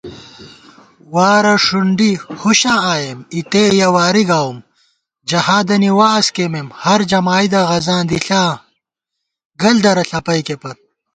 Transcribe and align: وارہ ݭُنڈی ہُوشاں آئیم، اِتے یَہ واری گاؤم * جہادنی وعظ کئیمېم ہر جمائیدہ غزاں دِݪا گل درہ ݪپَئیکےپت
وارہ 1.13 1.55
ݭُنڈی 1.65 2.11
ہُوشاں 2.39 2.79
آئیم، 2.93 3.19
اِتے 3.35 3.63
یَہ 3.79 3.87
واری 3.95 4.23
گاؤم 4.29 4.57
* 4.93 5.27
جہادنی 5.29 5.89
وعظ 5.99 6.25
کئیمېم 6.35 6.67
ہر 6.83 6.99
جمائیدہ 7.11 7.61
غزاں 7.69 8.03
دِݪا 8.09 8.43
گل 9.61 9.75
درہ 9.83 10.03
ݪپَئیکےپت 10.09 10.77